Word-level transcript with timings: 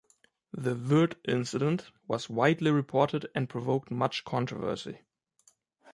The 0.51 0.73
"Wirt 0.73 1.17
Incident" 1.27 1.91
was 2.07 2.27
widely 2.27 2.71
reported 2.71 3.27
and 3.35 3.47
provoked 3.47 3.91
much 3.91 4.23
controversy. 4.25 5.01